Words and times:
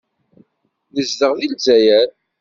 Nezdeɣ 0.93 1.31
deg 1.39 1.49
Lezzayer. 1.51 2.09